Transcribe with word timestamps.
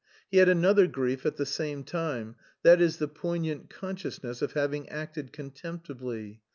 He 0.31 0.37
had 0.37 0.49
another 0.49 0.87
grief 0.87 1.27
at 1.27 1.35
the 1.35 1.45
same 1.45 1.83
time, 1.83 2.35
that 2.63 2.81
is 2.81 2.97
the 2.97 3.07
poignant 3.07 3.69
consciousness 3.69 4.41
of 4.41 4.53
having 4.53 4.89
acted 4.89 5.31
contemptibly. 5.31 6.41